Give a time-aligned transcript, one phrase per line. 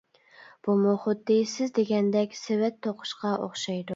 [0.67, 3.89] بۇمۇ خۇددى سىز دېگەندەك سېۋەت توقۇشقا ئوخشايدۇ.